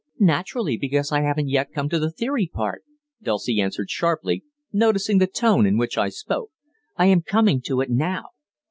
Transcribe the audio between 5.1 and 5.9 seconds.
the tone in